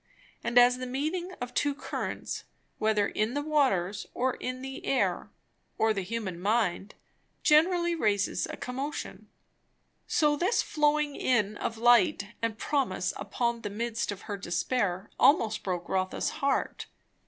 [0.43, 2.45] And as the meeting of two currents,
[2.79, 5.29] whether in the waters or in the air
[5.77, 6.95] or the human mind,
[7.43, 9.29] generally raises a commotion,
[10.07, 15.61] so this flowing in of light and promise upon the midst of her despair almost
[15.61, 16.87] broke Rotha's heart.